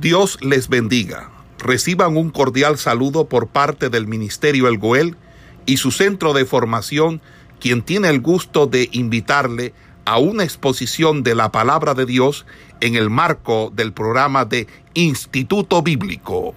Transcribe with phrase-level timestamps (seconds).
[0.00, 1.30] Dios les bendiga.
[1.58, 5.16] Reciban un cordial saludo por parte del Ministerio El Goel
[5.64, 7.22] y su centro de formación,
[7.60, 9.72] quien tiene el gusto de invitarle
[10.04, 12.44] a una exposición de la palabra de Dios
[12.80, 16.54] en el marco del programa de Instituto Bíblico.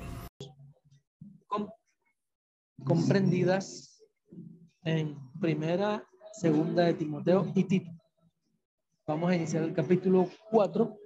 [2.83, 4.03] Comprendidas
[4.83, 6.03] en primera,
[6.33, 7.91] segunda de Timoteo y Tito.
[9.07, 10.97] Vamos a iniciar el capítulo 4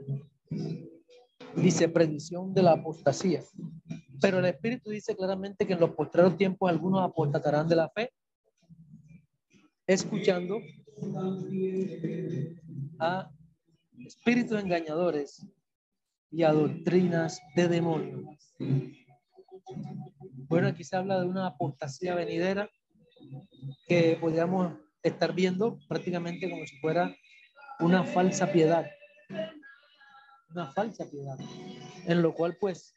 [1.55, 3.41] dice predicción de la apostasía.
[4.21, 8.11] Pero el Espíritu dice claramente que en los postreros tiempos algunos apostatarán de la fe,
[9.85, 10.59] escuchando
[12.99, 13.29] a
[14.05, 15.45] espíritus engañadores
[16.31, 18.23] y a doctrinas de demonios.
[20.47, 22.69] Bueno, aquí se habla de una apostasía venidera
[23.87, 27.13] que podríamos estar viendo prácticamente como si fuera
[27.79, 28.85] una falsa piedad
[30.53, 31.37] una falsa piedad,
[32.05, 32.95] en lo cual pues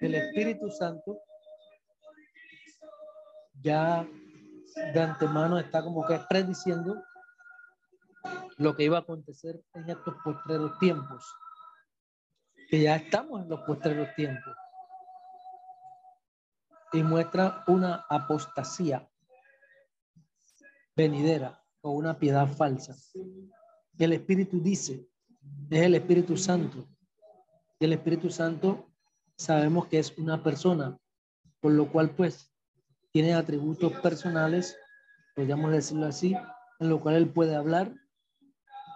[0.00, 1.20] el Espíritu Santo
[3.60, 4.06] ya
[4.94, 7.02] de antemano está como que prediciendo
[8.56, 11.24] lo que iba a acontecer en estos postreros tiempos,
[12.68, 14.54] que ya estamos en los postreros tiempos,
[16.92, 19.08] y muestra una apostasía
[20.96, 22.94] venidera o una piedad falsa.
[23.98, 25.08] El Espíritu dice
[25.70, 26.88] es el Espíritu Santo.
[27.78, 28.88] Y el Espíritu Santo
[29.36, 30.98] sabemos que es una persona,
[31.60, 32.52] por lo cual pues
[33.12, 34.76] tiene atributos personales,
[35.34, 36.34] podríamos decirlo así,
[36.80, 37.92] en lo cual él puede hablar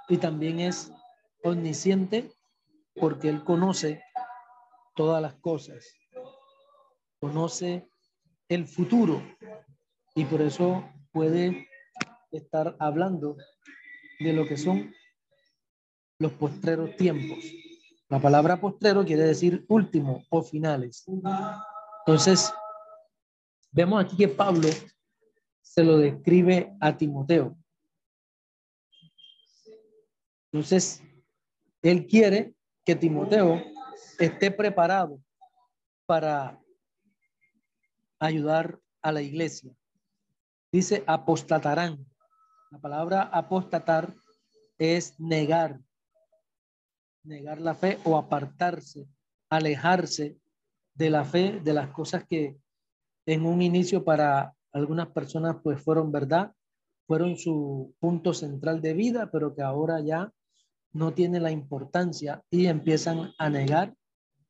[0.09, 0.93] y también es
[1.45, 2.31] omnisciente
[2.95, 4.03] porque él conoce
[4.95, 5.87] todas las cosas,
[7.21, 7.89] conoce
[8.49, 9.23] el futuro
[10.15, 11.69] y por eso puede
[12.31, 13.37] estar hablando
[14.21, 14.93] de lo que son
[16.23, 17.45] los postreros tiempos.
[18.09, 21.05] La palabra postrero quiere decir último o finales.
[22.07, 22.53] Entonces,
[23.73, 24.69] vemos aquí que Pablo
[25.61, 27.57] se lo describe a Timoteo.
[30.53, 31.03] Entonces,
[31.81, 32.55] él quiere
[32.85, 33.61] que Timoteo
[34.19, 35.21] esté preparado
[36.07, 36.61] para
[38.21, 39.75] ayudar a la iglesia.
[40.71, 42.07] Dice apostatarán.
[42.71, 44.15] La palabra apostatar
[44.79, 45.81] es negar,
[47.25, 49.07] negar la fe o apartarse,
[49.51, 50.37] alejarse
[50.95, 52.57] de la fe, de las cosas que
[53.27, 56.53] en un inicio para algunas personas pues fueron verdad,
[57.07, 60.33] fueron su punto central de vida, pero que ahora ya
[60.93, 63.95] no tiene la importancia y empiezan a negar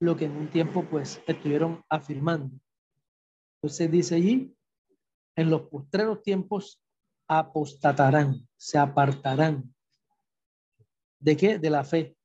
[0.00, 2.58] lo que en un tiempo pues estuvieron afirmando.
[3.56, 4.54] Entonces dice allí,
[5.36, 6.80] en los postreros tiempos
[7.28, 9.72] apostatarán, se apartarán.
[11.20, 11.58] ¿De qué?
[11.58, 12.16] De la fe.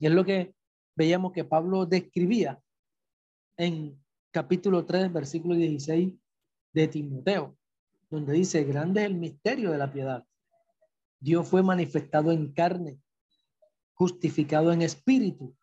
[0.00, 0.54] Y es lo que
[0.96, 2.60] veíamos que Pablo describía
[3.58, 6.14] en capítulo 3, versículo 16
[6.72, 7.56] de Timoteo,
[8.08, 10.26] donde dice, grande es el misterio de la piedad.
[11.18, 12.98] Dios fue manifestado en carne,
[13.92, 15.54] justificado en espíritu,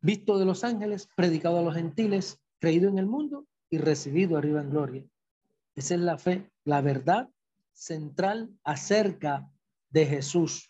[0.00, 4.60] visto de los ángeles, predicado a los gentiles, creído en el mundo y recibido arriba
[4.60, 5.06] en gloria.
[5.76, 7.30] Esa es la fe, la verdad
[7.72, 9.48] central acerca
[9.94, 10.68] de Jesús.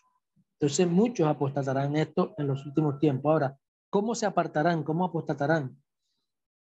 [0.53, 3.31] Entonces muchos apostatarán esto en los últimos tiempos.
[3.31, 3.59] Ahora,
[3.89, 4.83] ¿cómo se apartarán?
[4.83, 5.75] ¿Cómo apostatarán?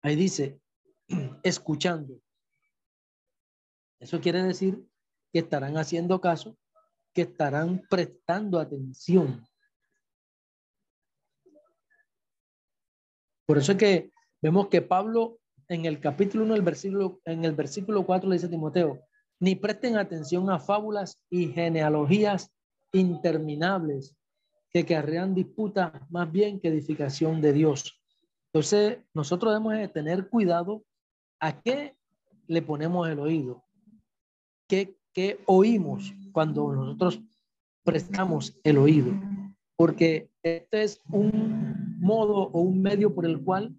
[0.03, 0.61] Ahí dice,
[1.43, 2.21] escuchando.
[3.99, 4.79] Eso quiere decir
[5.33, 6.55] que estarán haciendo caso,
[7.13, 9.43] que estarán prestando atención.
[13.47, 17.53] Por eso es que vemos que Pablo en el capítulo 1, el versículo, en el
[17.53, 19.01] versículo 4 le dice a Timoteo,
[19.41, 22.53] ni presten atención a fábulas y genealogías
[22.93, 24.15] interminables
[24.69, 27.99] que querrían disputas más bien que edificación de Dios.
[28.53, 30.83] Entonces, nosotros debemos de tener cuidado
[31.39, 31.97] a qué
[32.47, 33.63] le ponemos el oído,
[34.67, 37.19] qué, qué oímos cuando nosotros
[37.83, 39.11] prestamos el oído,
[39.75, 43.75] porque este es un modo o un medio por el cual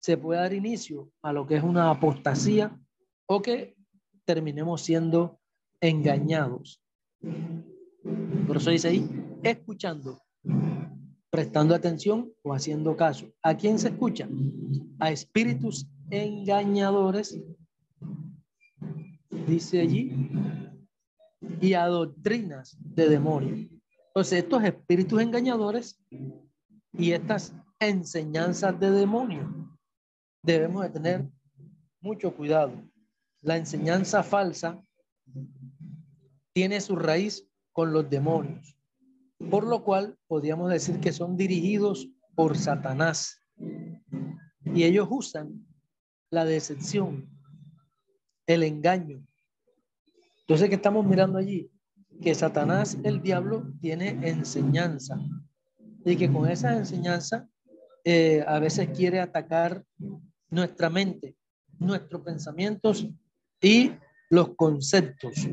[0.00, 2.78] se puede dar inicio a lo que es una apostasía
[3.26, 3.74] o que
[4.34, 5.38] terminemos siendo
[5.80, 6.80] engañados.
[8.46, 9.08] Por eso dice ahí,
[9.42, 10.22] escuchando,
[11.30, 13.26] prestando atención o haciendo caso.
[13.42, 14.26] ¿A quién se escucha?
[14.98, 17.38] A espíritus engañadores,
[19.46, 20.30] dice allí,
[21.60, 23.68] y a doctrinas de demonios.
[24.08, 26.00] Entonces, estos espíritus engañadores
[26.92, 29.46] y estas enseñanzas de demonios
[30.42, 31.28] debemos de tener
[32.00, 32.72] mucho cuidado
[33.42, 34.82] la enseñanza falsa
[36.52, 38.76] tiene su raíz con los demonios.
[39.50, 43.40] Por lo cual podríamos decir que son dirigidos por Satanás.
[44.64, 45.66] Y ellos usan
[46.30, 47.28] la decepción,
[48.46, 49.26] el engaño.
[50.40, 51.70] Entonces, ¿qué estamos mirando allí?
[52.22, 55.18] Que Satanás, el diablo, tiene enseñanza.
[56.04, 57.48] Y que con esa enseñanza
[58.04, 59.84] eh, a veces quiere atacar
[60.48, 61.36] nuestra mente,
[61.78, 63.08] nuestros pensamientos
[63.62, 63.92] y
[64.28, 65.48] los conceptos.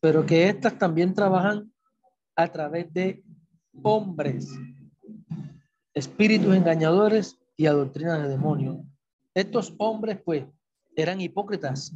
[0.00, 1.70] Pero que estas también trabajan
[2.36, 3.22] a través de
[3.82, 4.48] hombres,
[5.92, 8.78] espíritus engañadores y a doctrinas de demonios.
[9.34, 10.44] Estos hombres, pues,
[10.96, 11.94] eran hipócritas,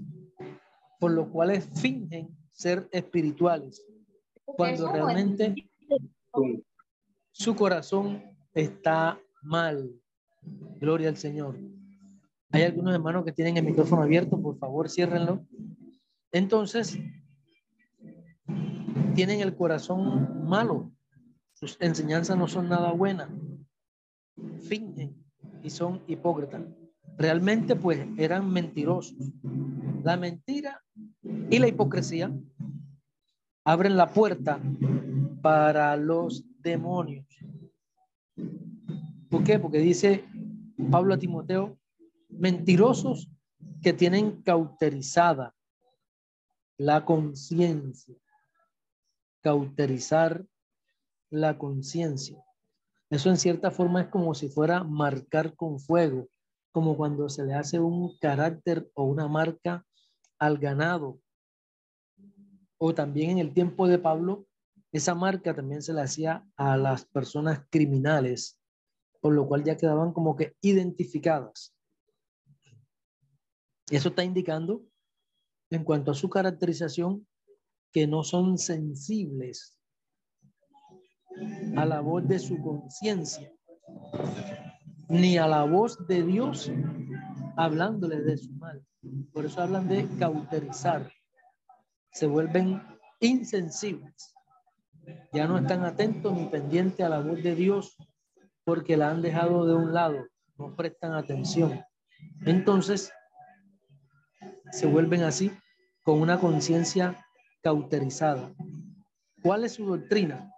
[1.01, 3.85] por lo cuales fingen ser espirituales,
[4.45, 5.55] cuando realmente
[7.33, 8.23] su corazón
[8.53, 9.91] está mal.
[10.79, 11.59] Gloria al Señor.
[12.55, 15.45] Hay algunos hermanos que tienen el micrófono abierto, por favor, ciérrenlo.
[16.31, 16.97] Entonces,
[19.17, 20.93] tienen el corazón malo.
[21.55, 23.29] Sus enseñanzas no son nada buenas.
[24.61, 25.17] Fingen
[25.65, 26.63] y son hipócritas.
[27.19, 29.33] Realmente, pues, eran mentirosos.
[30.05, 30.81] La mentira
[31.51, 32.33] y la hipocresía
[33.65, 34.61] abren la puerta
[35.43, 37.27] para los demonios.
[39.29, 39.59] ¿Por qué?
[39.59, 40.25] Porque dice
[40.93, 41.77] Pablo a Timoteo,
[42.39, 43.31] mentirosos
[43.83, 45.55] que tienen cauterizada
[46.77, 48.17] la conciencia.
[49.43, 50.45] Cauterizar
[51.31, 52.43] la conciencia.
[53.11, 56.29] Eso en cierta forma es como si fuera marcar con fuego,
[56.73, 59.85] como cuando se le hace un carácter o una marca
[60.39, 61.21] al ganado.
[62.79, 64.47] O también en el tiempo de Pablo,
[64.91, 68.59] esa marca también se le hacía a las personas criminales,
[69.21, 71.74] por lo cual ya quedaban como que identificadas.
[73.95, 74.83] Eso está indicando,
[75.71, 77.29] en cuanto a su caracterización,
[77.93, 79.79] que no son sensibles
[81.77, 83.53] a la voz de su conciencia,
[85.09, 86.73] ni a la voz de Dios
[87.57, 88.85] hablándoles de su mal.
[89.33, 91.09] Por eso hablan de cauterizar.
[92.11, 92.83] Se vuelven
[93.21, 94.35] insensibles.
[95.33, 97.97] Ya no están atentos ni pendientes a la voz de Dios
[98.65, 100.27] porque la han dejado de un lado,
[100.59, 101.81] no prestan atención.
[102.45, 103.13] Entonces,
[104.75, 105.53] se vuelven así
[106.03, 107.25] con una conciencia
[107.63, 108.53] cauterizada.
[109.41, 110.51] ¿Cuál es su doctrina?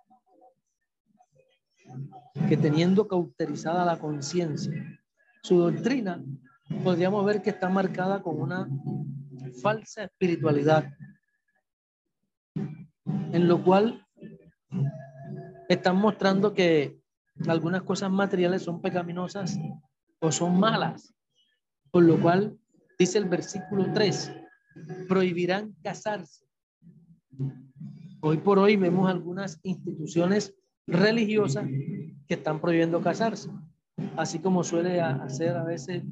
[2.48, 4.72] Que teniendo cauterizada la conciencia,
[5.42, 6.24] su doctrina
[6.82, 8.66] podríamos ver que está marcada con una
[9.60, 10.90] falsa espiritualidad,
[12.54, 14.02] en lo cual
[15.68, 16.98] están mostrando que
[17.46, 19.58] algunas cosas materiales son pecaminosas
[20.20, 21.14] o son malas,
[21.90, 22.58] por lo cual
[22.98, 24.32] dice el versículo 3,
[25.08, 26.44] prohibirán casarse.
[28.20, 30.54] Hoy por hoy vemos algunas instituciones
[30.86, 31.66] religiosas
[32.26, 33.50] que están prohibiendo casarse,
[34.16, 36.02] así como suele hacer a veces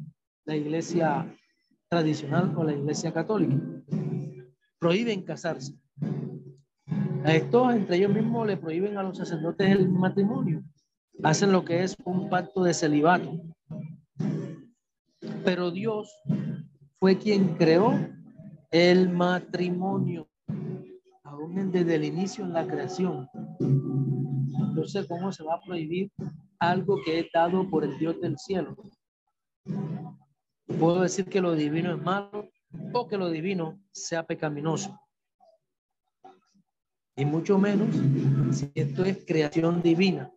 [0.45, 1.35] la iglesia
[1.89, 3.57] tradicional o la iglesia católica.
[4.79, 5.75] Prohíben casarse.
[7.25, 10.63] A estos, entre ellos mismos, le prohíben a los sacerdotes el matrimonio.
[11.23, 13.41] Hacen lo que es un pacto de celibato.
[15.43, 16.13] Pero Dios
[17.05, 17.93] fue quien creó
[18.71, 20.27] el matrimonio,
[21.23, 23.29] aún desde el inicio en la creación.
[23.61, 26.11] Entonces, ¿cómo se va a prohibir
[26.59, 28.75] algo que es dado por el Dios del cielo?
[30.79, 32.49] Puedo decir que lo divino es malo
[32.95, 34.99] o que lo divino sea pecaminoso.
[37.17, 37.95] Y mucho menos
[38.51, 40.33] si esto es creación divina.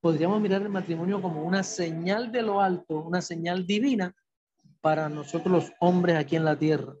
[0.00, 4.16] Podríamos mirar el matrimonio como una señal de lo alto, una señal divina
[4.80, 6.94] para nosotros los hombres aquí en la tierra.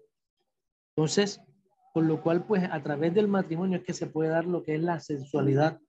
[0.96, 1.40] Entonces,
[1.92, 4.74] por lo cual, pues a través del matrimonio es que se puede dar lo que
[4.74, 5.80] es la sensualidad,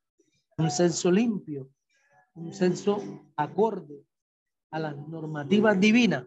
[0.58, 1.70] un sexo limpio,
[2.34, 3.02] un sexo
[3.36, 4.06] acorde
[4.72, 6.26] a las normativas divinas.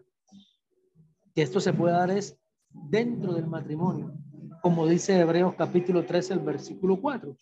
[1.33, 2.37] Que esto se puede dar es
[2.69, 4.13] dentro del matrimonio,
[4.61, 7.37] como dice Hebreos capítulo 13, el versículo 4.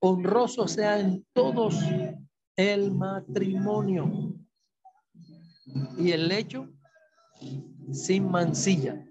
[0.00, 1.76] Honroso sea en todos
[2.56, 4.34] el matrimonio
[5.98, 6.70] y el lecho
[7.92, 9.04] sin mancilla.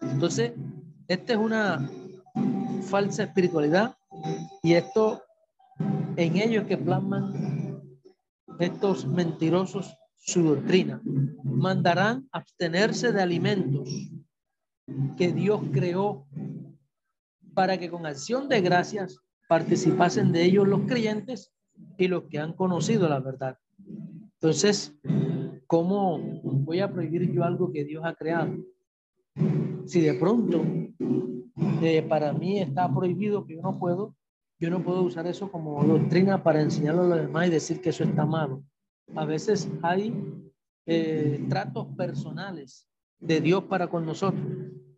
[0.00, 0.52] Entonces,
[1.08, 1.90] esta es una
[2.82, 3.96] falsa espiritualidad
[4.62, 5.22] y esto
[6.16, 7.82] en ellos que plasman
[8.58, 11.00] estos mentirosos su doctrina.
[11.42, 13.88] Mandarán abstenerse de alimentos
[15.16, 16.26] que Dios creó
[17.54, 21.52] para que con acción de gracias participasen de ellos los creyentes
[21.96, 23.58] y los que han conocido la verdad.
[24.34, 24.94] Entonces,
[25.68, 28.56] ¿Cómo voy a prohibir yo algo que Dios ha creado?
[29.84, 30.64] Si de pronto
[32.08, 34.16] para mí está prohibido que yo no puedo
[34.60, 37.90] yo no puedo usar eso como doctrina para enseñarlo a los demás y decir que
[37.90, 38.64] eso está malo.
[39.14, 40.12] A veces hay
[40.86, 42.88] eh, tratos personales
[43.20, 44.42] de Dios para con nosotros,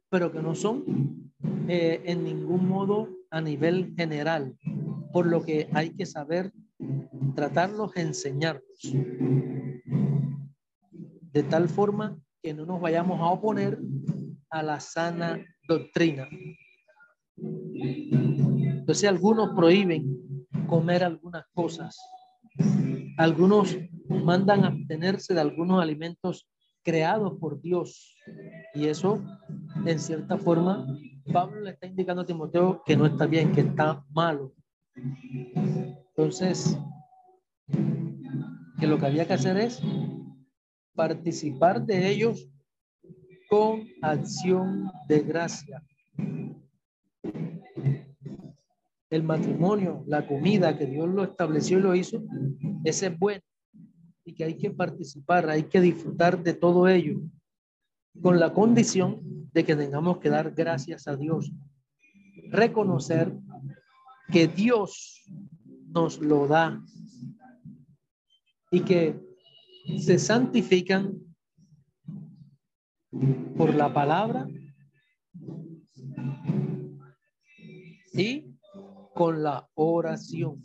[0.09, 1.33] pero que no son
[1.69, 4.57] eh, en ningún modo a nivel general,
[5.13, 6.53] por lo que hay que saber
[7.35, 8.95] tratarlos, enseñarlos,
[11.33, 13.79] de tal forma que no nos vayamos a oponer
[14.51, 16.29] a la sana doctrina.
[17.37, 21.99] Entonces algunos prohíben comer algunas cosas.
[23.17, 23.77] Algunos
[24.09, 26.49] mandan abstenerse de algunos alimentos
[26.83, 28.17] creados por Dios.
[28.75, 29.23] Y eso,
[29.87, 30.87] en cierta forma,
[31.33, 34.55] Pablo le está indicando a Timoteo que no está bien, que está malo.
[36.17, 36.79] Entonces,
[38.79, 39.83] que lo que había que hacer es
[40.95, 42.49] participar de ellos
[43.49, 45.83] con acción de gracia.
[49.11, 52.23] El matrimonio, la comida que Dios lo estableció y lo hizo,
[52.85, 53.43] ese es bueno
[54.25, 57.21] y que hay que participar, hay que disfrutar de todo ello,
[58.23, 61.51] con la condición de que tengamos que dar gracias a Dios,
[62.51, 63.37] reconocer
[64.31, 65.25] que Dios
[65.89, 66.81] nos lo da
[68.71, 69.30] y que
[69.99, 71.19] se santifican
[73.57, 74.47] por la palabra
[78.13, 78.57] y
[79.15, 80.63] con la oración.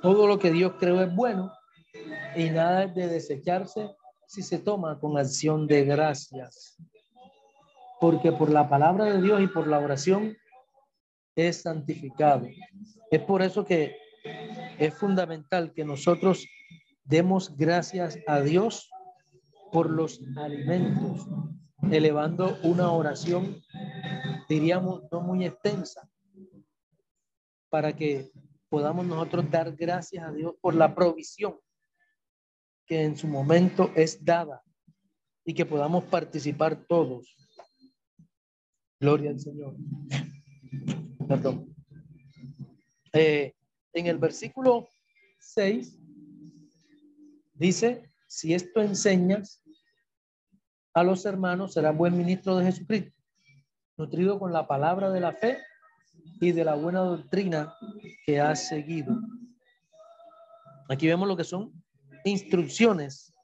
[0.00, 1.52] Todo lo que Dios creó es bueno
[2.36, 3.90] y nada es de desecharse
[4.26, 6.76] si se toma con acción de gracias.
[8.00, 10.36] Porque por la palabra de Dios y por la oración
[11.38, 12.48] es santificado.
[13.12, 13.96] Es por eso que
[14.78, 16.44] es fundamental que nosotros
[17.04, 18.90] demos gracias a Dios
[19.70, 21.28] por los alimentos,
[21.92, 23.62] elevando una oración,
[24.48, 26.10] diríamos, no muy extensa,
[27.70, 28.32] para que
[28.68, 31.56] podamos nosotros dar gracias a Dios por la provisión
[32.84, 34.62] que en su momento es dada
[35.44, 37.36] y que podamos participar todos.
[38.98, 39.76] Gloria al Señor.
[41.28, 41.74] Perdón.
[43.12, 43.54] Eh,
[43.92, 44.88] en el versículo
[45.40, 45.98] 6
[47.54, 49.62] dice, si esto enseñas
[50.94, 53.12] a los hermanos, será buen ministro de Jesucristo,
[53.98, 55.58] nutrido con la palabra de la fe
[56.40, 57.74] y de la buena doctrina
[58.24, 59.18] que has seguido.
[60.88, 61.72] Aquí vemos lo que son
[62.24, 63.34] instrucciones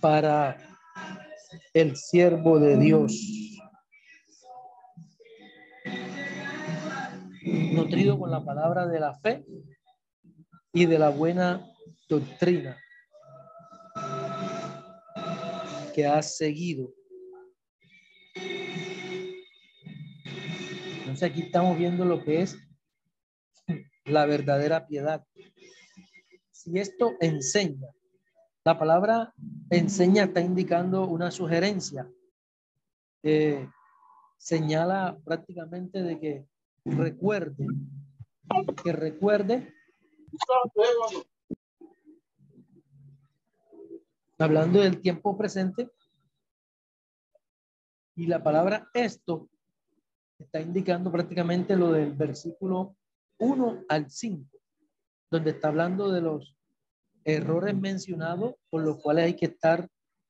[0.00, 0.56] para
[1.72, 3.49] el siervo de Dios.
[7.42, 9.44] Nutrido con la palabra de la fe
[10.72, 11.66] y de la buena
[12.08, 12.76] doctrina
[15.94, 16.92] que has seguido.
[20.98, 22.56] Entonces aquí estamos viendo lo que es
[24.04, 25.24] la verdadera piedad.
[26.50, 27.88] Si esto enseña,
[28.64, 29.32] la palabra
[29.70, 32.08] enseña está indicando una sugerencia.
[34.36, 36.49] señala prácticamente de que
[36.84, 37.66] recuerde,
[38.82, 39.74] que recuerde,
[44.38, 45.90] hablando del tiempo presente,
[48.16, 49.48] y la palabra esto
[50.38, 52.96] está indicando prácticamente lo del versículo
[53.38, 54.58] 1 al 5,
[55.30, 56.56] donde está hablando de los
[57.24, 59.88] errores mencionados por los cuales hay que estar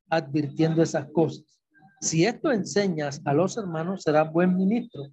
[0.08, 1.60] advirtiendo esas cosas.
[2.00, 5.10] Si esto enseñas a los hermanos, será buen ministro.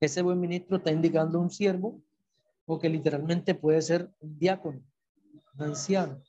[0.00, 2.02] Ese buen ministro está indicando un siervo
[2.64, 4.80] o que literalmente puede ser un diácono,
[5.54, 6.22] un anciano,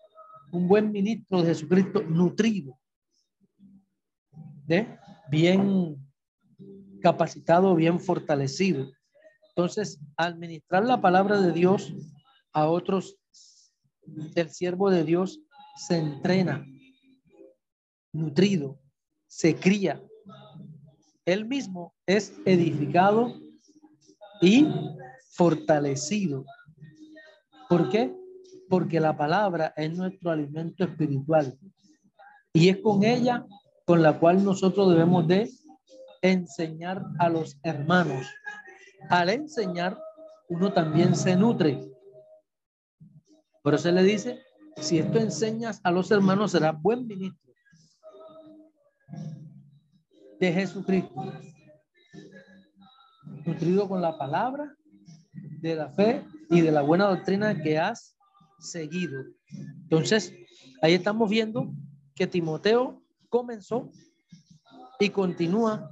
[0.51, 2.77] un buen ministro de Jesucristo nutrido,
[4.67, 4.99] ¿de?
[5.29, 5.97] bien
[7.01, 8.91] capacitado, bien fortalecido.
[9.49, 11.93] Entonces, administrar la palabra de Dios
[12.51, 13.17] a otros,
[14.35, 15.39] el siervo de Dios
[15.77, 16.65] se entrena,
[18.11, 18.81] nutrido,
[19.27, 20.03] se cría.
[21.23, 23.33] Él mismo es edificado
[24.41, 24.67] y
[25.33, 26.45] fortalecido.
[27.69, 28.13] ¿Por qué?
[28.69, 31.57] Porque la palabra es nuestro alimento espiritual
[32.53, 33.45] y es con ella
[33.85, 35.49] con la cual nosotros debemos de
[36.21, 38.27] enseñar a los hermanos.
[39.09, 39.97] Al enseñar,
[40.49, 41.79] uno también se nutre.
[43.63, 44.39] Por eso le dice,
[44.77, 47.53] si esto enseñas a los hermanos, será buen ministro
[50.39, 51.13] de Jesucristo.
[53.45, 54.75] Nutrido con la palabra
[55.61, 58.15] de la fe y de la buena doctrina que has
[58.59, 59.23] seguido.
[59.83, 60.33] Entonces,
[60.81, 61.71] ahí estamos viendo
[62.15, 63.89] que Timoteo comenzó
[64.99, 65.89] y continúa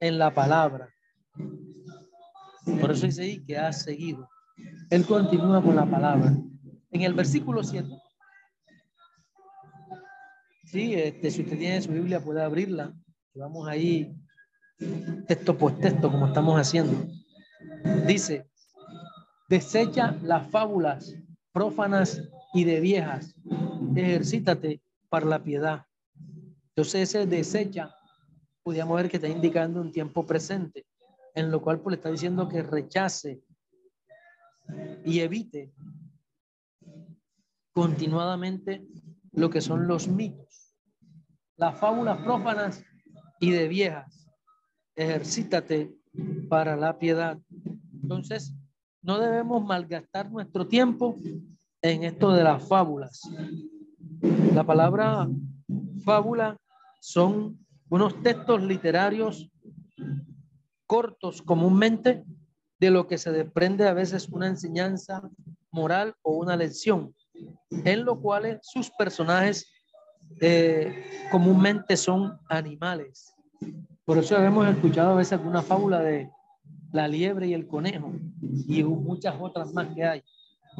[0.00, 0.88] en la palabra.
[2.80, 4.28] Por eso dice ahí que ha seguido.
[4.90, 6.34] Él continúa con la palabra.
[6.90, 7.88] En el versículo 7.
[10.64, 12.94] Sí, este, si usted tiene su Biblia puede abrirla.
[13.34, 14.14] Vamos ahí
[15.26, 17.06] texto por texto como estamos haciendo.
[18.06, 18.48] Dice,
[19.48, 21.14] desecha las fábulas
[21.52, 22.22] prófanas
[22.54, 23.34] y de viejas.
[23.94, 25.86] Ejercítate para la piedad.
[26.68, 27.94] Entonces ese desecha,
[28.62, 30.86] podríamos ver que está indicando un tiempo presente,
[31.34, 33.42] en lo cual pues, le está diciendo que rechace
[35.04, 35.72] y evite
[37.72, 38.86] continuadamente
[39.32, 40.74] lo que son los mitos,
[41.56, 42.84] las fábulas prófanas
[43.40, 44.19] y de viejas.
[44.96, 45.94] Ejercítate
[46.48, 47.38] para la piedad.
[48.02, 48.54] Entonces,
[49.02, 51.16] no debemos malgastar nuestro tiempo
[51.82, 53.22] en esto de las fábulas.
[54.54, 55.28] La palabra
[56.04, 56.56] fábula
[57.00, 59.50] son unos textos literarios
[60.86, 62.24] cortos comúnmente
[62.78, 65.22] de lo que se desprende a veces una enseñanza
[65.70, 67.14] moral o una lección,
[67.84, 69.70] en lo cual sus personajes
[70.40, 73.34] eh, comúnmente son animales.
[74.10, 76.32] Por eso hemos escuchado a veces alguna fábula de
[76.90, 78.12] la liebre y el conejo
[78.66, 80.24] y muchas otras más que hay.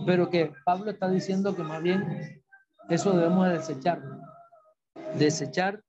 [0.05, 2.43] Pero que Pablo está diciendo que más bien
[2.89, 4.03] eso debemos desechar.
[5.17, 5.81] Desechar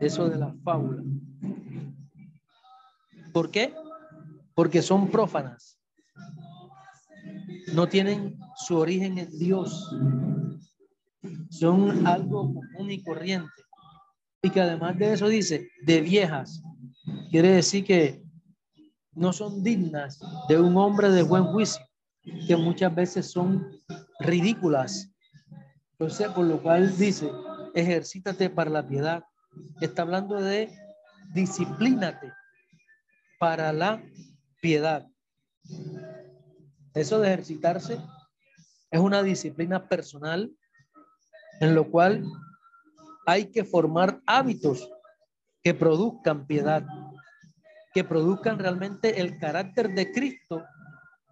[0.00, 1.04] eso de la fábula.
[3.32, 3.72] ¿Por qué?
[4.52, 5.78] Porque son prófanas.
[7.72, 9.94] No tienen su origen en Dios.
[11.50, 13.65] Son algo común y corriente.
[14.46, 16.62] Y que además de eso dice, de viejas.
[17.32, 18.22] Quiere decir que
[19.12, 21.84] no son dignas de un hombre de buen juicio,
[22.46, 23.82] que muchas veces son
[24.20, 25.10] ridículas.
[25.98, 27.28] Entonces, por lo cual dice,
[27.74, 29.24] ejercítate para la piedad.
[29.80, 30.72] Está hablando de
[31.34, 32.32] disciplínate
[33.40, 34.00] para la
[34.60, 35.08] piedad.
[36.94, 37.98] Eso de ejercitarse
[38.92, 40.52] es una disciplina personal
[41.60, 42.22] en lo cual
[43.26, 44.88] hay que formar hábitos
[45.62, 46.84] que produzcan piedad
[47.96, 50.62] que produzcan realmente el carácter de Cristo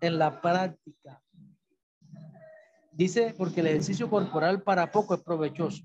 [0.01, 1.23] en la práctica.
[2.91, 5.85] Dice, porque el ejercicio corporal para poco es provechoso.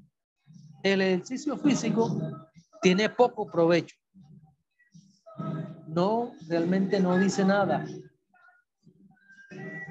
[0.82, 2.18] El ejercicio físico
[2.82, 3.98] tiene poco provecho.
[5.86, 7.86] No, realmente no dice nada.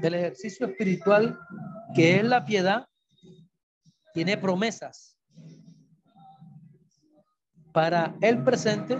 [0.02, 1.38] El ejercicio espiritual,
[1.94, 2.88] que es la piedad,
[4.14, 5.17] tiene promesas
[7.78, 8.98] para el presente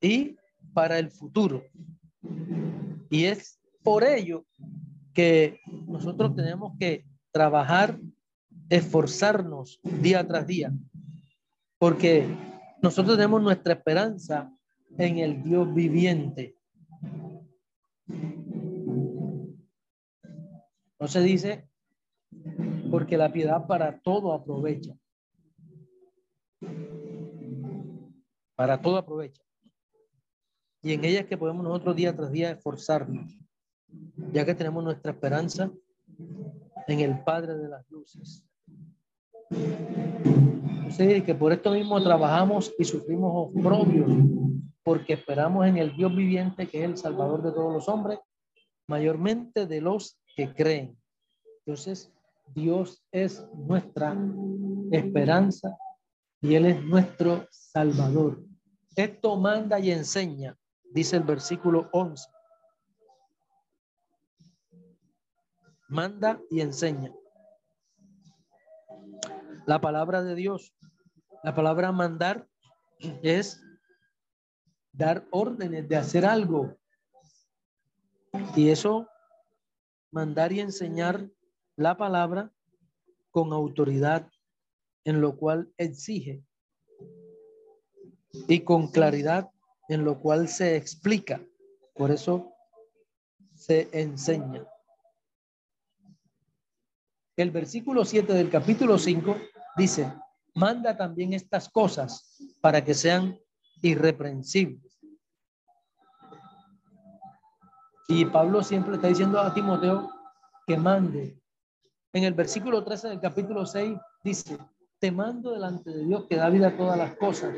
[0.00, 0.38] y
[0.72, 1.64] para el futuro.
[3.10, 4.46] Y es por ello
[5.12, 8.00] que nosotros tenemos que trabajar,
[8.70, 10.72] esforzarnos día tras día,
[11.76, 12.26] porque
[12.80, 14.50] nosotros tenemos nuestra esperanza
[14.96, 16.56] en el Dios viviente.
[20.98, 21.68] No se dice
[22.90, 24.94] porque la piedad para todo aprovecha.
[28.58, 29.40] Para todo aprovecha.
[30.82, 33.38] Y en ella es que podemos nosotros día tras día esforzarnos,
[34.32, 35.70] ya que tenemos nuestra esperanza
[36.88, 38.44] en el Padre de las Luces.
[39.48, 44.10] Entonces, que por esto mismo trabajamos y sufrimos oprobios,
[44.82, 48.18] porque esperamos en el Dios viviente, que es el Salvador de todos los hombres,
[48.88, 50.98] mayormente de los que creen.
[51.64, 52.12] Entonces,
[52.56, 54.16] Dios es nuestra
[54.90, 55.78] esperanza
[56.40, 58.47] y Él es nuestro Salvador.
[58.98, 60.58] Esto manda y enseña
[60.90, 62.28] dice el versículo 11.
[65.86, 67.14] Manda y enseña.
[69.66, 70.74] La palabra de Dios,
[71.44, 72.48] la palabra mandar
[73.22, 73.62] es
[74.90, 76.76] dar órdenes de hacer algo.
[78.56, 79.06] Y eso,
[80.10, 81.30] mandar y enseñar
[81.76, 82.52] la palabra
[83.30, 84.28] con autoridad,
[85.04, 86.42] en lo cual exige
[88.46, 89.50] y con claridad
[89.88, 91.40] en lo cual se explica.
[91.94, 92.52] Por eso
[93.54, 94.64] se enseña.
[97.36, 99.36] El versículo 7 del capítulo 5
[99.76, 100.12] dice,
[100.54, 103.38] manda también estas cosas para que sean
[103.82, 104.98] irreprensibles.
[108.08, 110.10] Y Pablo siempre está diciendo a Timoteo
[110.66, 111.40] que mande.
[112.12, 114.58] En el versículo 13 del capítulo 6 dice,
[114.98, 117.54] te mando delante de Dios que da vida a todas las cosas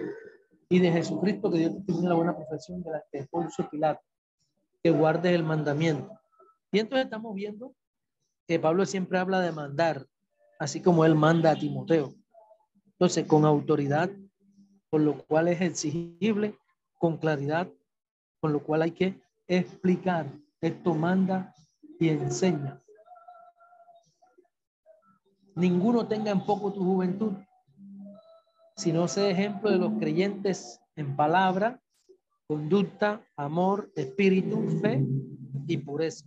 [0.72, 4.00] y de Jesucristo, que Dios tiene la buena profesión de la que Poncio Pilato,
[4.82, 6.16] que guarde el mandamiento.
[6.70, 7.74] Y entonces estamos viendo
[8.46, 10.06] que Pablo siempre habla de mandar,
[10.60, 12.14] así como él manda a Timoteo.
[12.86, 14.10] Entonces, con autoridad,
[14.90, 16.56] por lo cual es exigible,
[16.98, 17.68] con claridad,
[18.40, 20.26] con lo cual hay que explicar.
[20.60, 21.52] Esto manda
[21.98, 22.80] y enseña.
[25.56, 27.32] Ninguno tenga en poco tu juventud,
[28.80, 31.78] sino sea ejemplo de los creyentes en palabra,
[32.46, 35.04] conducta, amor, espíritu, fe
[35.66, 36.26] y pureza.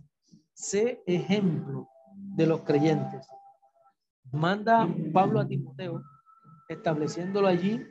[0.52, 3.26] Sé ejemplo de los creyentes.
[4.30, 6.00] Manda Pablo a Timoteo,
[6.68, 7.84] estableciéndolo allí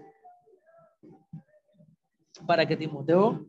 [2.48, 3.46] para que Timoteo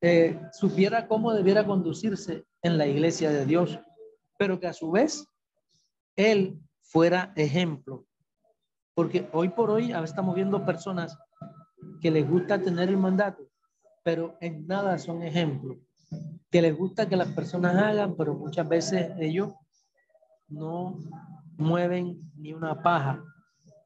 [0.00, 3.80] eh, supiera cómo debiera conducirse en la iglesia de Dios,
[4.38, 5.26] pero que a su vez
[6.14, 8.06] él fuera ejemplo.
[8.94, 11.18] Porque hoy por hoy estamos viendo personas
[12.00, 13.42] que les gusta tener el mandato,
[14.02, 15.78] pero en nada son ejemplos.
[16.50, 19.52] Que les gusta que las personas hagan, pero muchas veces ellos
[20.48, 20.98] no
[21.56, 23.22] mueven ni una paja.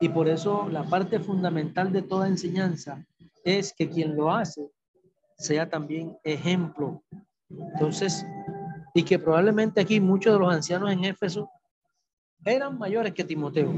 [0.01, 3.05] Y por eso la parte fundamental de toda enseñanza
[3.45, 4.71] es que quien lo hace
[5.39, 7.03] sea también ejemplo.
[7.49, 8.27] Entonces,
[8.95, 11.51] y que probablemente aquí muchos de los ancianos en Éfeso
[12.45, 13.73] eran mayores que Timoteo.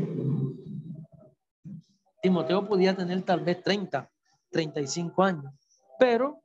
[2.22, 4.10] Timoteo podía tener tal vez 30,
[4.50, 5.54] 35 años,
[5.98, 6.42] pero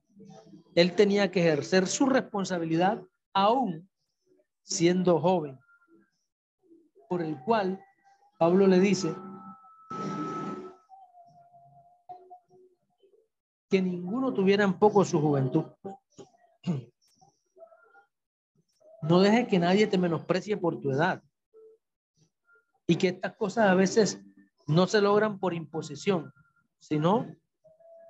[0.73, 3.01] él tenía que ejercer su responsabilidad
[3.33, 3.89] aún
[4.63, 5.59] siendo joven,
[7.09, 7.79] por el cual
[8.37, 9.13] Pablo le dice,
[13.69, 15.65] que ninguno tuviera en poco su juventud.
[19.01, 21.21] No dejes que nadie te menosprecie por tu edad.
[22.87, 24.19] Y que estas cosas a veces
[24.67, 26.33] no se logran por imposición,
[26.79, 27.27] sino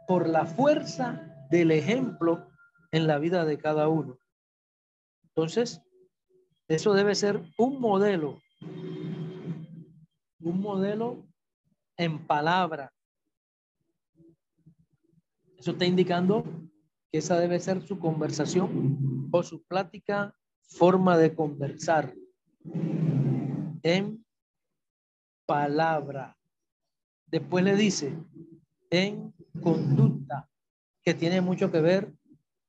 [0.08, 2.48] por la fuerza del ejemplo
[2.92, 4.18] en la vida de cada uno.
[5.24, 5.82] Entonces,
[6.68, 8.42] eso debe ser un modelo,
[10.40, 11.26] un modelo
[11.98, 12.92] en palabra,
[15.66, 16.44] eso está indicando
[17.12, 22.14] que esa debe ser su conversación o su plática, forma de conversar
[23.82, 24.24] en
[25.48, 26.38] palabra.
[27.36, 28.18] Después le dice
[28.90, 30.50] en conducta,
[31.04, 32.14] que tiene mucho que ver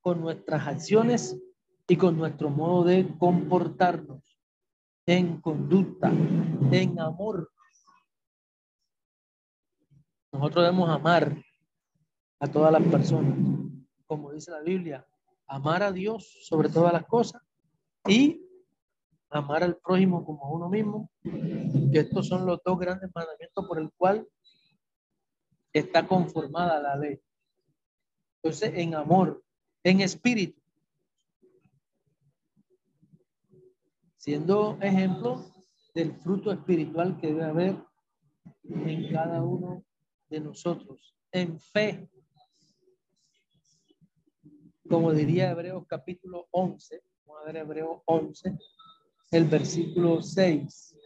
[0.01, 1.41] con nuestras acciones
[1.87, 4.25] y con nuestro modo de comportarnos.
[5.07, 7.49] En conducta, en amor.
[10.33, 11.41] Nosotros debemos amar
[12.41, 13.39] a todas las personas.
[14.05, 15.07] Como dice la Biblia,
[15.47, 17.41] amar a Dios sobre todas las cosas
[18.09, 18.43] y
[19.31, 23.79] amar al prójimo como a uno mismo, que estos son los dos grandes mandamientos por
[23.79, 24.27] el cual
[25.79, 27.21] está conformada la ley.
[28.43, 29.43] Entonces, en amor,
[29.83, 30.61] en espíritu,
[34.17, 35.45] siendo ejemplo
[35.95, 37.85] del fruto espiritual que debe haber
[38.65, 39.85] en cada uno
[40.29, 42.09] de nosotros, en fe,
[44.89, 48.57] como diría Hebreos capítulo 11, vamos a ver Hebreos 11,
[49.33, 50.97] el versículo 6.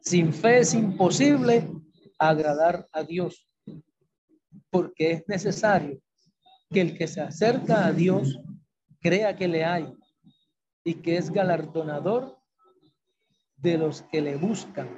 [0.00, 1.68] Sin fe es imposible
[2.18, 3.48] agradar a Dios,
[4.70, 6.00] porque es necesario
[6.70, 8.38] que el que se acerca a Dios
[9.00, 9.92] crea que le hay
[10.84, 12.38] y que es galardonador
[13.56, 14.88] de los que le buscan.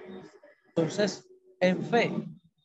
[0.69, 1.29] Entonces,
[1.61, 2.13] en fe,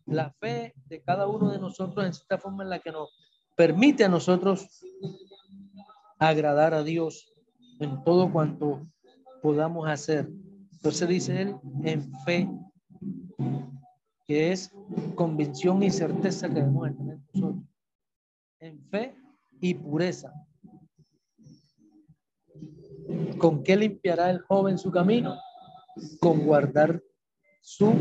[0.06, 3.10] la fe de cada uno de nosotros en esta forma en la que nos
[3.56, 4.68] permite a nosotros
[6.20, 7.34] agradar a Dios
[7.80, 8.86] en todo cuanto
[9.42, 10.30] podamos hacer.
[10.72, 12.50] Entonces dice él, en fe,
[14.26, 14.72] que es
[15.16, 17.64] convicción y certeza que debemos tener nosotros.
[18.60, 19.16] En fe
[19.60, 20.34] y pureza.
[23.38, 25.36] ¿Con qué limpiará el joven su camino?
[26.20, 27.02] Con guardar
[27.62, 27.94] su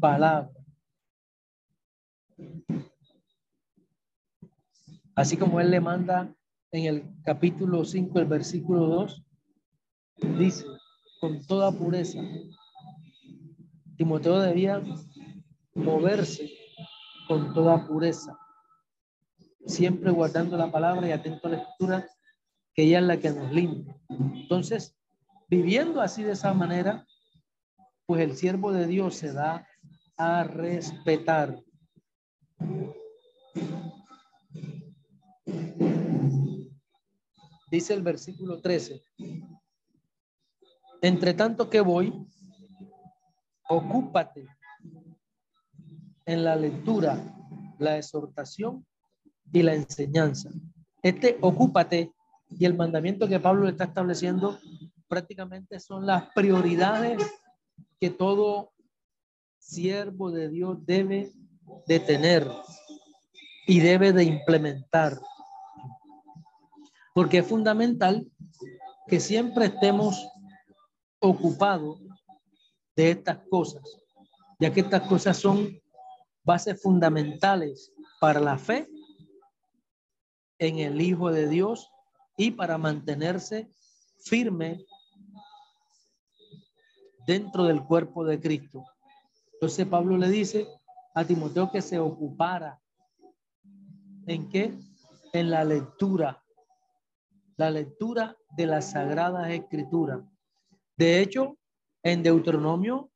[0.00, 0.50] palabra.
[5.16, 6.34] Así como él le manda
[6.72, 9.24] en el capítulo 5, el versículo 2,
[10.38, 10.64] dice,
[11.20, 12.20] con toda pureza,
[13.96, 14.82] Timoteo debía
[15.74, 16.50] moverse
[17.26, 18.38] con toda pureza,
[19.66, 22.08] siempre guardando la palabra y atento a la escritura,
[22.74, 23.96] que ella es la que nos limpia.
[24.08, 24.96] Entonces,
[25.48, 27.06] viviendo así de esa manera,
[28.06, 29.66] pues el siervo de Dios se da
[30.16, 31.62] a respetar.
[37.70, 39.02] Dice el versículo 13.
[41.02, 42.12] Entre tanto que voy,
[43.68, 44.46] ocúpate
[46.26, 47.18] en la lectura,
[47.78, 48.86] la exhortación
[49.52, 50.50] y la enseñanza.
[51.02, 52.12] Este ocúpate
[52.50, 54.58] y el mandamiento que Pablo está estableciendo
[55.08, 57.22] prácticamente son las prioridades
[58.00, 58.72] que todo
[59.58, 61.32] siervo de Dios debe
[61.86, 62.50] de tener
[63.66, 65.18] y debe de implementar.
[67.14, 68.26] Porque es fundamental
[69.06, 70.26] que siempre estemos
[71.20, 72.00] ocupados
[72.96, 73.82] de estas cosas,
[74.58, 75.80] ya que estas cosas son
[76.44, 78.88] bases fundamentales para la fe
[80.58, 81.90] en el Hijo de Dios
[82.36, 83.70] y para mantenerse
[84.20, 84.84] firme
[87.26, 88.84] dentro del cuerpo de Cristo.
[89.54, 90.68] Entonces Pablo le dice
[91.14, 92.80] a Timoteo que se ocupara
[94.26, 94.74] en qué?
[95.32, 96.42] En la lectura,
[97.56, 100.20] la lectura de las sagradas escrituras.
[100.96, 101.58] De hecho,
[102.02, 103.10] en Deuteronomio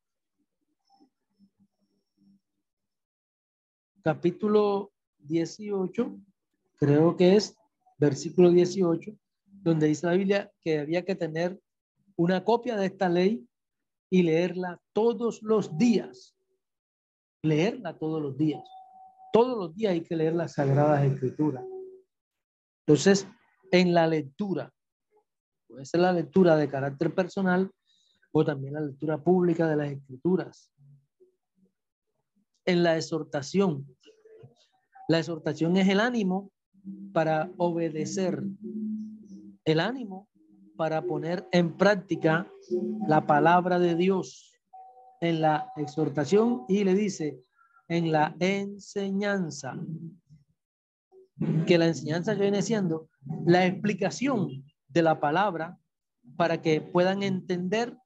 [4.09, 6.18] capítulo 18,
[6.77, 7.55] creo que es
[7.99, 9.12] versículo 18,
[9.44, 11.61] donde dice la Biblia que había que tener
[12.16, 13.47] una copia de esta ley
[14.09, 16.35] y leerla todos los días.
[17.42, 18.64] Leerla todos los días.
[19.31, 21.66] Todos los días hay que leer las sagradas escrituras.
[22.87, 23.29] Entonces,
[23.73, 24.73] en la lectura,
[25.66, 27.71] puede ser la lectura de carácter personal
[28.33, 30.73] o también la lectura pública de las escrituras.
[32.64, 33.87] En la exhortación,
[35.09, 36.53] la exhortación es el ánimo
[37.12, 38.42] para obedecer,
[39.64, 40.29] el ánimo
[40.77, 42.47] para poner en práctica
[43.09, 44.53] la palabra de Dios
[45.21, 47.40] en la exhortación y le dice
[47.88, 49.75] en la enseñanza,
[51.66, 53.09] que la enseñanza viene siendo
[53.47, 55.79] la explicación de la palabra
[56.37, 57.97] para que puedan entender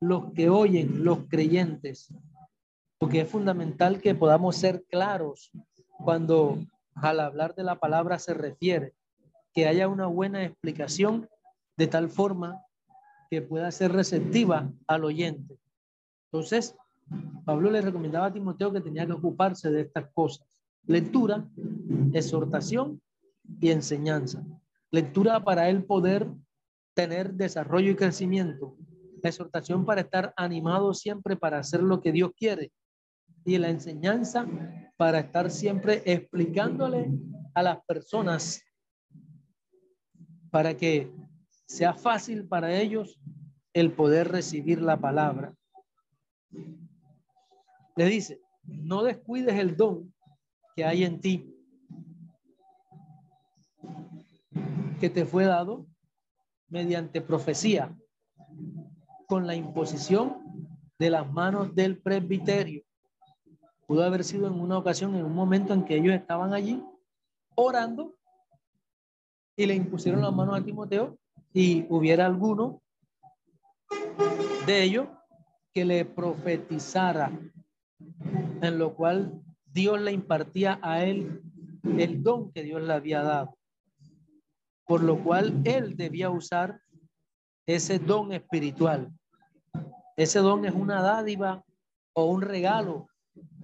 [0.00, 2.12] los que oyen, los creyentes,
[2.98, 5.52] porque es fundamental que podamos ser claros
[6.04, 6.58] cuando
[6.94, 8.94] al hablar de la palabra se refiere,
[9.52, 11.28] que haya una buena explicación
[11.76, 12.62] de tal forma
[13.30, 15.58] que pueda ser receptiva al oyente.
[16.32, 16.76] Entonces,
[17.44, 20.46] Pablo le recomendaba a Timoteo que tenía que ocuparse de estas cosas.
[20.86, 21.44] Lectura,
[22.12, 23.00] exhortación
[23.60, 24.44] y enseñanza.
[24.90, 26.28] Lectura para él poder
[26.94, 28.76] tener desarrollo y crecimiento.
[29.22, 32.72] exhortación para estar animado siempre para hacer lo que Dios quiere.
[33.44, 34.46] Y la enseñanza
[34.96, 37.10] para estar siempre explicándole
[37.54, 38.62] a las personas
[40.50, 41.12] para que
[41.66, 43.18] sea fácil para ellos
[43.72, 45.54] el poder recibir la palabra.
[47.96, 50.12] Le dice, no descuides el don
[50.74, 51.54] que hay en ti,
[55.00, 55.86] que te fue dado
[56.68, 57.96] mediante profecía,
[59.26, 62.82] con la imposición de las manos del presbiterio.
[63.90, 66.80] Pudo haber sido en una ocasión, en un momento en que ellos estaban allí
[67.56, 68.14] orando
[69.56, 71.18] y le impusieron las manos a Timoteo
[71.52, 72.80] y hubiera alguno
[74.64, 75.08] de ellos
[75.74, 77.32] que le profetizara
[78.62, 81.42] en lo cual Dios le impartía a él
[81.98, 83.58] el don que Dios le había dado,
[84.86, 86.80] por lo cual él debía usar
[87.66, 89.12] ese don espiritual.
[90.16, 91.64] Ese don es una dádiva
[92.12, 93.09] o un regalo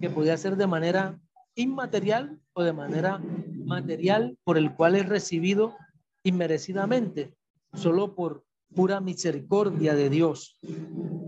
[0.01, 1.21] que podía ser de manera
[1.55, 3.19] inmaterial o de manera
[3.65, 5.75] material por el cual es recibido
[6.23, 7.35] inmerecidamente,
[7.75, 10.59] solo por pura misericordia de Dios.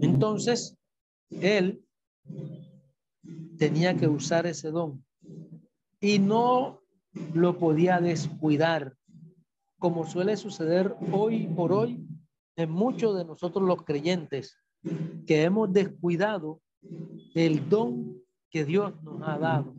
[0.00, 0.76] Entonces,
[1.30, 1.82] él
[3.58, 5.04] tenía que usar ese don
[6.00, 6.80] y no
[7.34, 8.94] lo podía descuidar,
[9.78, 12.06] como suele suceder hoy por hoy
[12.56, 14.56] en muchos de nosotros los creyentes,
[15.26, 16.60] que hemos descuidado
[17.34, 19.74] el don que Dios nos ha dado.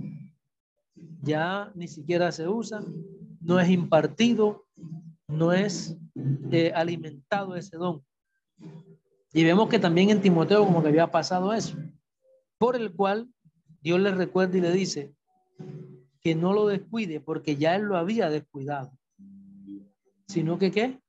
[1.22, 2.84] Ya ni siquiera se usa,
[3.42, 4.66] no es impartido,
[5.28, 5.98] no es
[6.52, 8.04] eh, alimentado ese don.
[9.34, 11.78] Y vemos que también en Timoteo como que había pasado eso,
[12.58, 13.30] por el cual
[13.82, 15.14] Dios le recuerda y le dice
[16.22, 18.92] que no lo descuide porque ya él lo había descuidado,
[20.28, 21.00] sino que qué?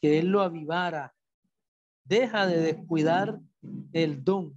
[0.00, 1.14] Que él lo avivara.
[2.04, 3.40] Deja de descuidar
[3.92, 4.54] el don.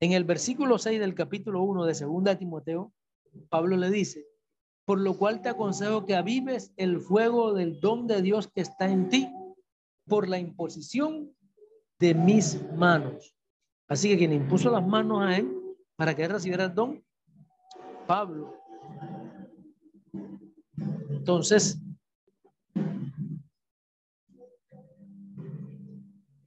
[0.00, 2.90] En el versículo 6 del capítulo 1 de segunda Timoteo,
[3.50, 4.26] Pablo le dice,
[4.86, 8.88] por lo cual te aconsejo que avives el fuego del don de Dios que está
[8.88, 9.30] en ti
[10.06, 11.36] por la imposición
[11.98, 13.36] de mis manos.
[13.88, 15.54] Así que quien impuso las manos a él
[15.96, 17.04] para que él recibiera el don,
[18.06, 18.56] Pablo.
[21.10, 21.78] Entonces,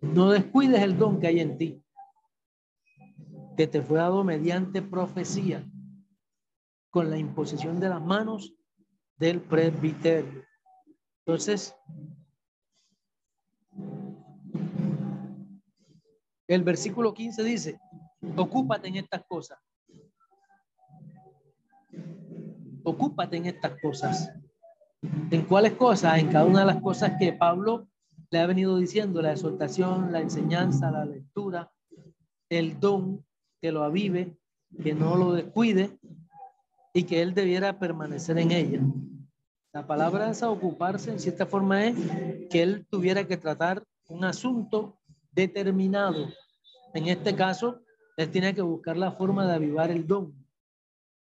[0.01, 1.82] no descuides el don que hay en ti,
[3.55, 5.65] que te fue dado mediante profecía,
[6.89, 8.53] con la imposición de las manos
[9.17, 10.43] del presbiterio.
[11.25, 11.75] Entonces,
[16.47, 17.79] El versículo 15 dice,
[18.35, 19.57] ocúpate en estas cosas.
[22.83, 24.31] Ocúpate en estas cosas.
[25.31, 26.19] ¿En cuáles cosas?
[26.19, 27.87] En cada una de las cosas que Pablo
[28.29, 31.71] le ha venido diciendo, la exhortación, la enseñanza, la lectura,
[32.49, 33.25] el don,
[33.63, 34.35] que lo avive,
[34.83, 35.97] que no lo descuide
[36.93, 38.81] y que él debiera permanecer en ella.
[39.71, 41.95] La palabra esa ocuparse en cierta forma es
[42.49, 44.99] que él tuviera que tratar un asunto
[45.31, 46.27] determinado.
[46.93, 47.79] En este caso,
[48.17, 50.35] él tiene que buscar la forma de avivar el don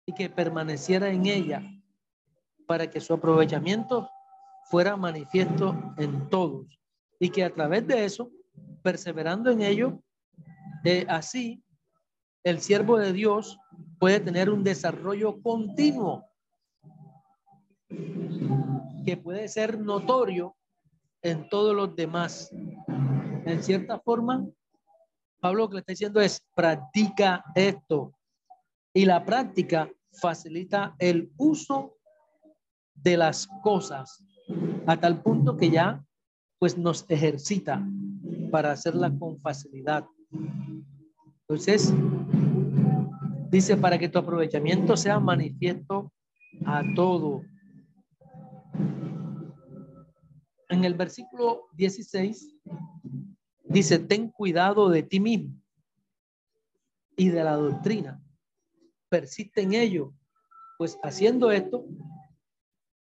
[0.06, 1.62] y que permaneciera en ella
[2.66, 4.08] para que su aprovechamiento
[4.70, 6.66] fuera manifiesto en todos
[7.18, 8.30] y que a través de eso,
[8.82, 10.02] perseverando en ello,
[10.84, 11.62] eh, así
[12.44, 13.58] el siervo de Dios
[13.98, 16.24] puede tener un desarrollo continuo
[19.04, 20.56] que puede ser notorio
[21.22, 22.50] en todos los demás.
[23.44, 24.46] En cierta forma,
[25.40, 28.12] Pablo lo que le está diciendo es, practica esto.
[28.92, 31.96] Y la práctica facilita el uso
[32.94, 34.24] de las cosas
[34.86, 36.04] a tal punto que ya
[36.58, 37.82] pues nos ejercita
[38.50, 40.04] para hacerla con facilidad.
[41.50, 41.92] Entonces,
[43.50, 46.12] dice para que tu aprovechamiento sea manifiesto
[46.64, 47.42] a todo.
[50.68, 52.54] En el versículo 16
[53.64, 55.60] dice, ten cuidado de ti mismo
[57.16, 58.22] y de la doctrina.
[59.08, 60.14] Persiste en ello,
[60.78, 61.84] pues haciendo esto,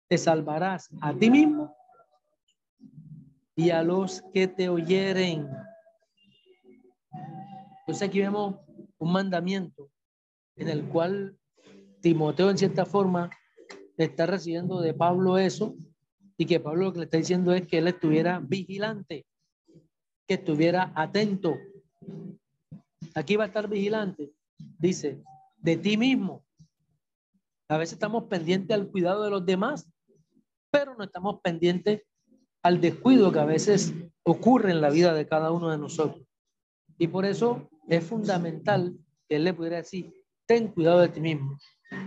[0.07, 1.75] te salvarás a ti mismo
[3.57, 5.49] y a los que te oyeren.
[7.87, 8.55] Entonces aquí vemos
[8.97, 9.89] un mandamiento
[10.57, 11.37] en el cual
[12.01, 13.29] Timoteo en cierta forma
[13.95, 15.73] está recibiendo de Pablo eso
[16.37, 19.25] y que Pablo lo que le está diciendo es que él estuviera vigilante,
[20.27, 21.55] que estuviera atento.
[23.15, 24.33] Aquí va a estar vigilante,
[24.77, 25.23] dice,
[25.55, 26.43] de ti mismo.
[27.69, 29.89] A veces estamos pendientes al cuidado de los demás,
[30.71, 32.01] pero no estamos pendientes
[32.63, 36.27] al descuido que a veces ocurre en la vida de cada uno de nosotros.
[36.97, 38.95] Y por eso es fundamental
[39.27, 40.13] que él le pudiera decir,
[40.45, 41.57] ten cuidado de ti mismo.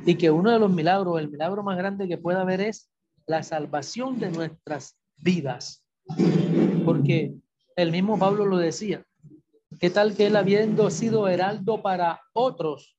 [0.04, 2.90] Y que uno de los milagros, el milagro más grande que pueda haber es
[3.26, 5.84] la salvación de nuestras vidas.
[6.84, 7.34] Porque
[7.76, 9.04] el mismo Pablo lo decía.
[9.78, 12.98] ¿Qué tal que él habiendo sido heraldo para otros,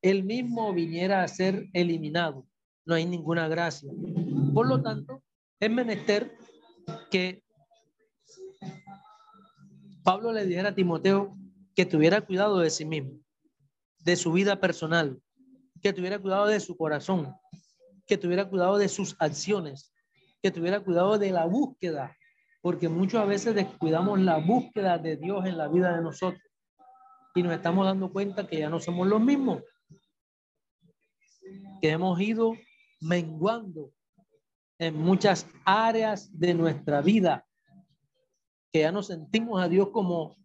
[0.00, 2.46] él mismo viniera a ser eliminado?
[2.86, 3.90] No hay ninguna gracia.
[4.54, 5.22] Por lo tanto,
[5.58, 6.38] es menester
[7.10, 7.42] que
[10.04, 11.36] Pablo le dijera a Timoteo
[11.76, 13.20] que tuviera cuidado de sí mismo,
[13.98, 15.20] de su vida personal,
[15.82, 17.36] que tuviera cuidado de su corazón,
[18.06, 19.92] que tuviera cuidado de sus acciones,
[20.42, 22.16] que tuviera cuidado de la búsqueda,
[22.62, 26.42] porque muchas veces descuidamos la búsqueda de Dios en la vida de nosotros
[27.34, 29.62] y nos estamos dando cuenta que ya no somos los mismos,
[31.82, 32.54] que hemos ido
[33.02, 33.92] menguando
[34.78, 37.46] en muchas áreas de nuestra vida,
[38.72, 40.36] que ya no sentimos a Dios como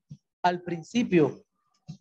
[0.42, 1.44] al principio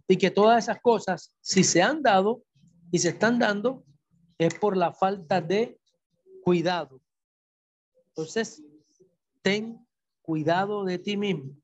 [0.07, 2.43] y que todas esas cosas, si se han dado
[2.91, 3.85] y se están dando,
[4.39, 5.79] es por la falta de
[6.43, 7.01] cuidado.
[8.09, 8.63] Entonces,
[9.43, 9.87] ten
[10.23, 11.55] cuidado de ti mismo,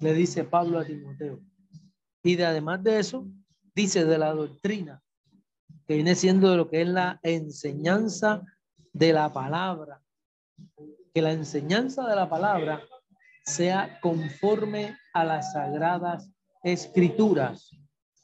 [0.00, 1.40] le dice Pablo a Timoteo.
[2.22, 3.26] Y de, además de eso,
[3.74, 5.02] dice de la doctrina,
[5.86, 8.42] que viene siendo de lo que es la enseñanza
[8.92, 10.00] de la palabra.
[11.12, 12.82] Que la enseñanza de la palabra
[13.44, 16.30] sea conforme a las sagradas
[16.62, 17.70] escrituras,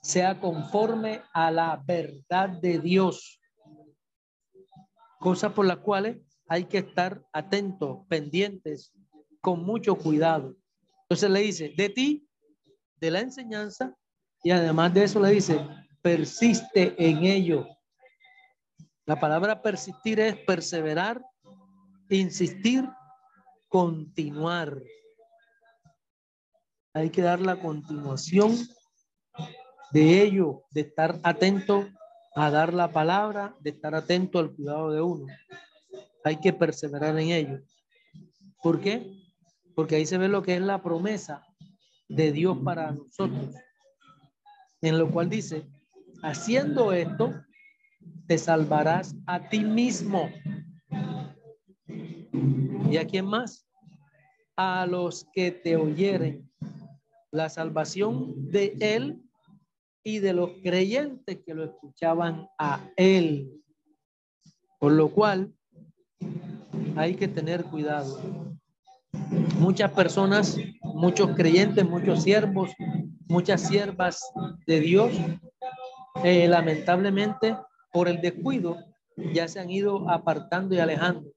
[0.02, 3.40] sea conforme a la verdad de Dios
[5.20, 6.16] cosas por las cuales
[6.48, 8.92] hay que estar atentos, pendientes,
[9.40, 10.56] con mucho cuidado.
[11.02, 12.28] Entonces le dice, de ti,
[12.96, 13.94] de la enseñanza,
[14.42, 15.60] y además de eso le dice,
[16.02, 17.66] persiste en ello.
[19.04, 21.22] La palabra persistir es perseverar,
[22.08, 22.88] insistir,
[23.68, 24.82] continuar.
[26.92, 28.56] Hay que dar la continuación
[29.92, 31.88] de ello, de estar atento
[32.34, 35.26] a dar la palabra, de estar atento al cuidado de uno.
[36.24, 37.60] Hay que perseverar en ello.
[38.62, 39.06] ¿Por qué?
[39.74, 41.46] Porque ahí se ve lo que es la promesa
[42.08, 43.54] de Dios para nosotros.
[44.82, 45.66] En lo cual dice,
[46.22, 47.32] haciendo esto,
[48.26, 50.28] te salvarás a ti mismo.
[52.90, 53.64] ¿Y a quién más?
[54.56, 56.49] A los que te oyeren.
[57.32, 59.22] La salvación de Él
[60.02, 63.52] y de los creyentes que lo escuchaban a él.
[64.78, 65.52] Por lo cual
[66.96, 68.18] hay que tener cuidado.
[69.58, 72.70] Muchas personas, muchos creyentes, muchos siervos
[73.30, 74.20] muchas siervas
[74.66, 75.12] de Dios,
[76.24, 77.56] eh, lamentablemente,
[77.92, 78.76] por el descuido,
[79.32, 81.30] ya se han ido apartando y alejando.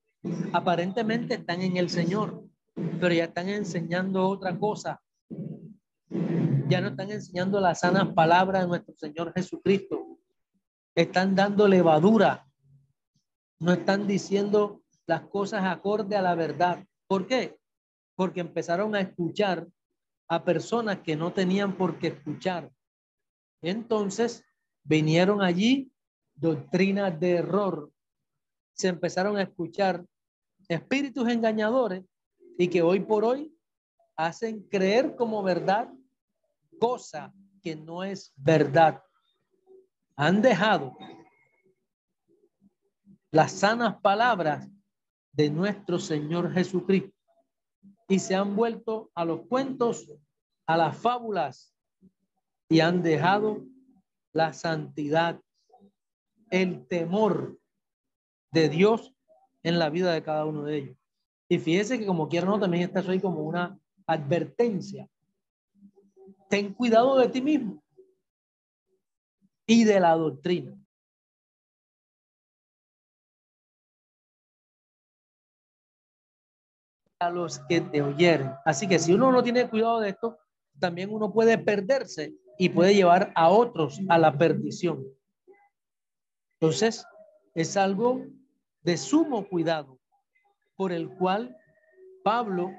[0.54, 2.44] Aparentemente están en el Señor,
[3.00, 5.03] pero ya están enseñando otra cosa.
[6.70, 10.18] Ya no están enseñando las sanas palabras de nuestro Señor Jesucristo.
[10.96, 12.48] Están dando levadura.
[13.60, 16.86] No están diciendo las cosas acorde a la verdad.
[17.08, 17.58] ¿Por qué?
[18.16, 19.68] Porque empezaron a escuchar
[20.30, 22.72] a personas que no tenían por qué escuchar.
[23.62, 24.44] Entonces
[24.84, 25.92] vinieron allí
[26.34, 27.92] doctrinas de error.
[28.74, 30.06] Se empezaron a escuchar
[30.70, 32.04] espíritus engañadores
[32.58, 33.54] y que hoy por hoy
[34.16, 35.92] hacen creer como verdad
[36.84, 39.02] cosa que no es verdad.
[40.18, 40.98] Han dejado
[43.32, 44.70] las sanas palabras
[45.32, 47.18] de nuestro Señor Jesucristo
[48.10, 50.12] y se han vuelto a los cuentos,
[50.68, 51.74] a las fábulas
[52.68, 53.64] y han dejado
[54.34, 55.40] la santidad,
[56.50, 57.62] el temor
[58.52, 59.16] de Dios
[59.64, 60.98] en la vida de cada uno de ellos.
[61.48, 65.08] Y fíjese que como quiera no, también está ahí como una advertencia.
[66.54, 67.84] Ten cuidado de ti mismo
[69.66, 70.80] y de la doctrina.
[77.20, 78.52] A los que te oyeren.
[78.66, 80.38] Así que si uno no tiene cuidado de esto,
[80.78, 85.04] también uno puede perderse y puede llevar a otros a la perdición.
[86.60, 87.04] Entonces,
[87.56, 88.28] es algo
[88.84, 90.00] de sumo cuidado
[90.76, 91.58] por el cual
[92.24, 92.70] Pablo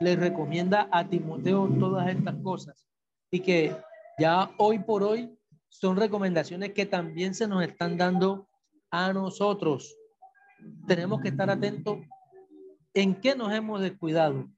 [0.00, 2.91] le recomienda a Timoteo todas estas cosas
[3.32, 3.74] y que
[4.18, 5.36] ya hoy por hoy
[5.68, 8.46] son recomendaciones que también se nos están dando
[8.90, 9.96] a nosotros.
[10.86, 11.98] Tenemos que estar atentos
[12.92, 14.48] en qué nos hemos descuidado,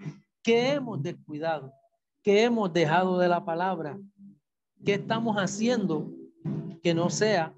[0.43, 1.73] qué hemos descuidado,
[2.23, 3.97] qué hemos dejado de la palabra,
[4.85, 6.11] qué estamos haciendo
[6.83, 7.55] que no sea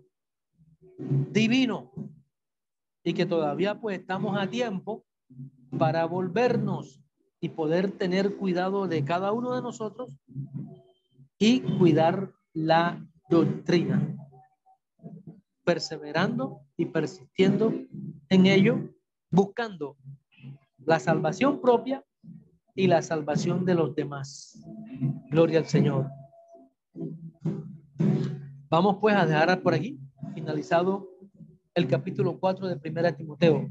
[0.98, 1.92] divino
[3.02, 5.02] y que todavía pues estamos a tiempo
[5.78, 7.00] para volvernos
[7.40, 10.10] y poder tener cuidado de cada uno de nosotros
[11.38, 14.16] y cuidar la doctrina,
[15.64, 17.72] perseverando y persistiendo
[18.28, 18.90] en ello,
[19.30, 19.96] buscando
[20.78, 22.04] la salvación propia
[22.74, 24.58] y la salvación de los demás.
[25.30, 26.08] Gloria al Señor.
[28.68, 29.98] Vamos pues a dejar por aquí,
[30.34, 31.08] finalizado
[31.74, 33.70] el capítulo 4 de Primera Timoteo.